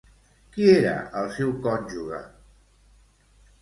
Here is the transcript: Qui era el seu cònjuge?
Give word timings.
Qui 0.55 0.65
era 0.77 0.95
el 1.21 1.31
seu 1.37 1.53
cònjuge? 1.69 2.25